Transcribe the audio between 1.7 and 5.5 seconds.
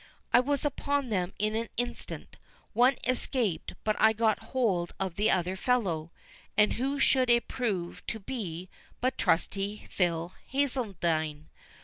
instant—one escaped, but I got hold of the